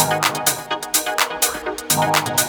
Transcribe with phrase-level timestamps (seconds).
[0.00, 0.24] Thank
[2.28, 2.39] you.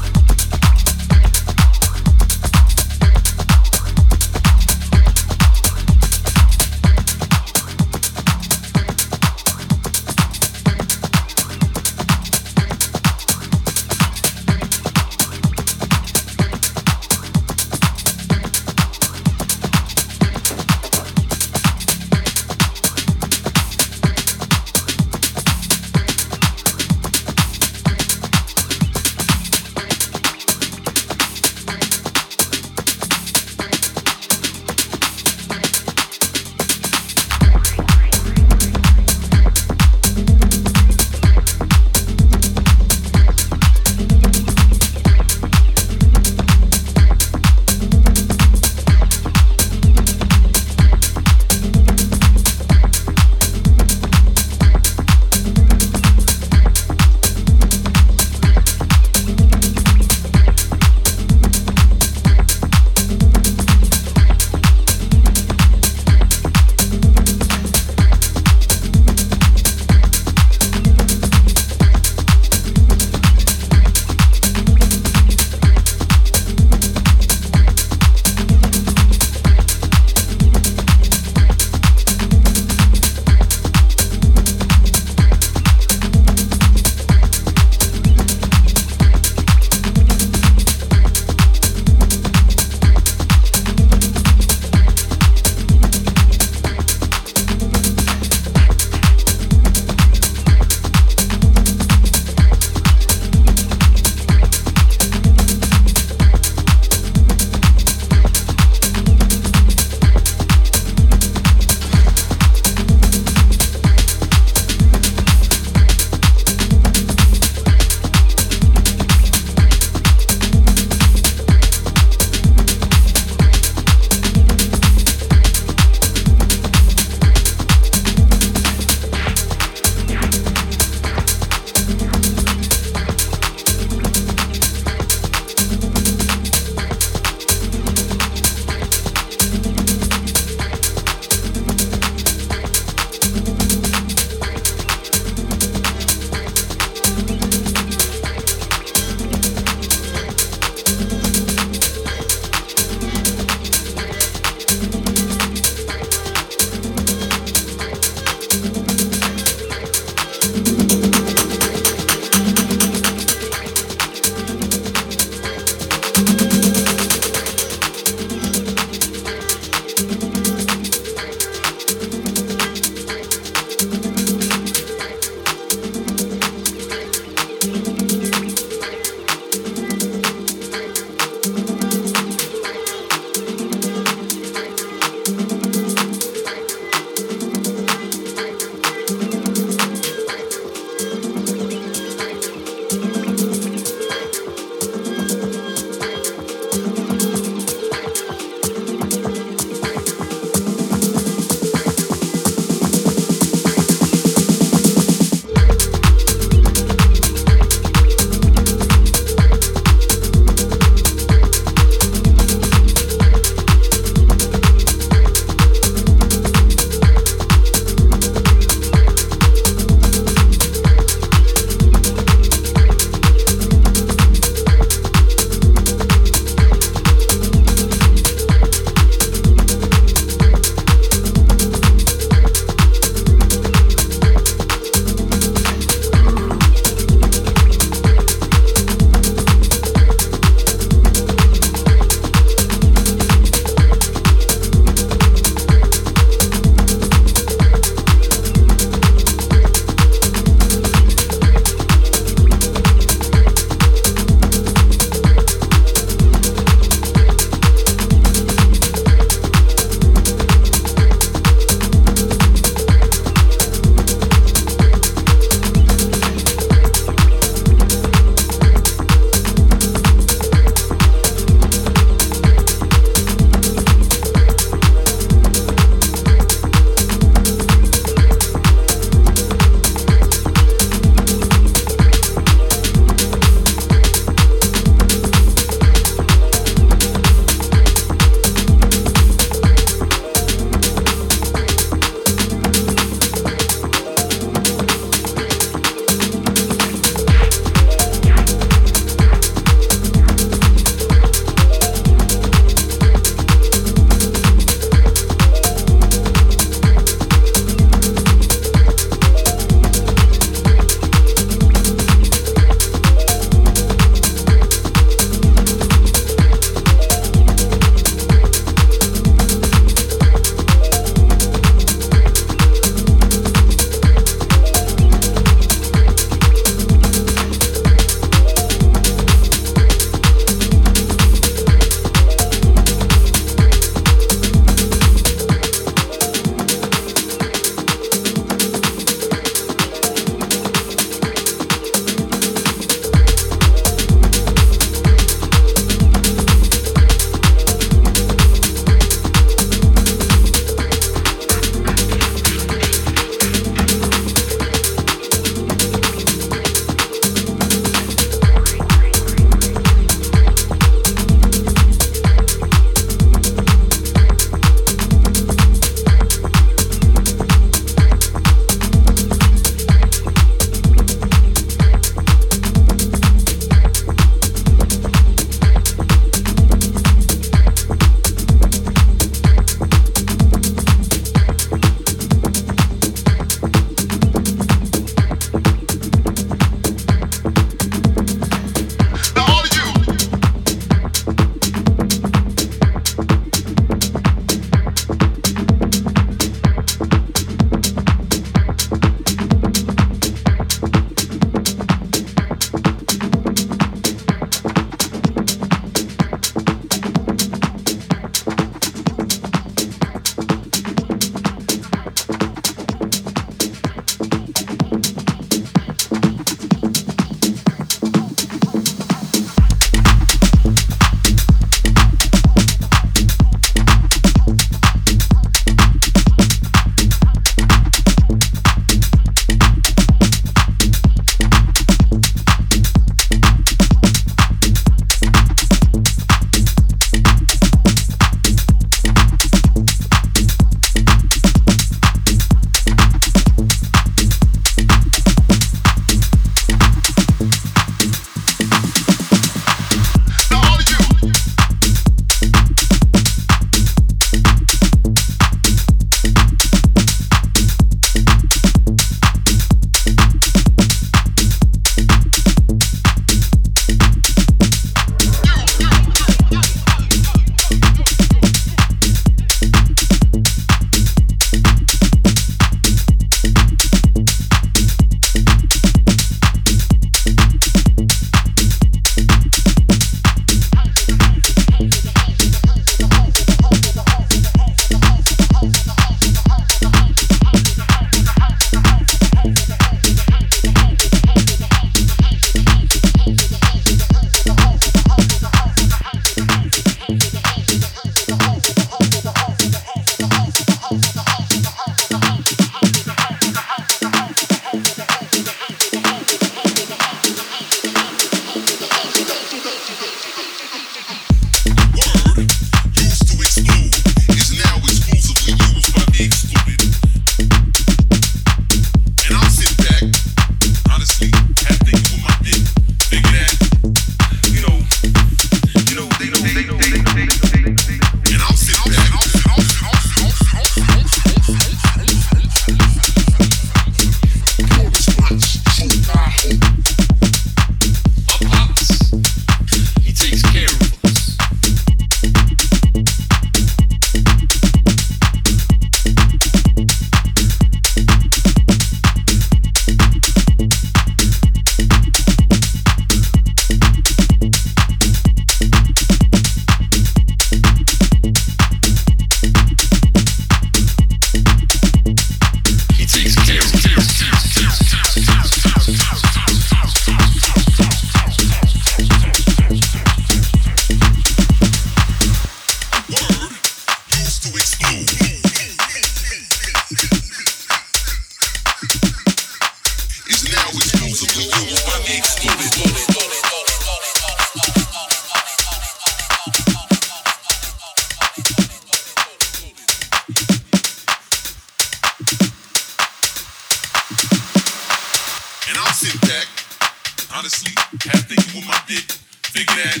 [597.44, 597.72] honestly,
[598.08, 599.04] half thinking with my dick,
[599.52, 600.00] figure that,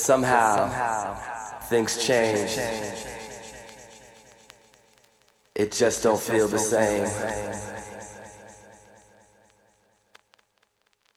[0.00, 1.14] somehow, somehow
[1.68, 2.58] things change.
[5.54, 7.06] It just don't feel the same.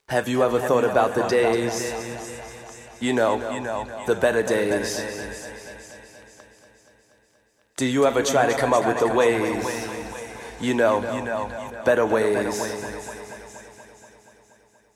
[0.09, 1.93] Have you ever thought about the days,
[2.99, 3.39] you know,
[4.05, 5.49] the better days?
[7.77, 9.65] Do you ever try to come up with the ways,
[10.59, 11.01] you know,
[11.85, 12.61] better ways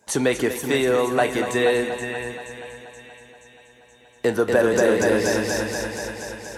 [0.08, 2.57] to make it feel like it did?
[4.28, 6.57] in the better days.